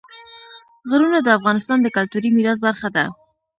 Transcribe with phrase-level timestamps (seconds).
[0.89, 3.05] غرونه د افغانستان د کلتوري میراث برخه ده.